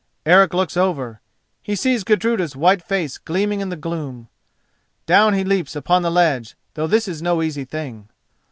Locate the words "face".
2.81-3.19